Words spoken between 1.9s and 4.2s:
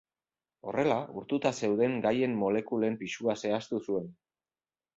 gaien molekulen pisua zehaztu zuen.